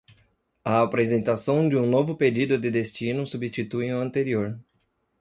[0.65, 4.59] A apresentação de um novo pedido de destino substitui o anterior.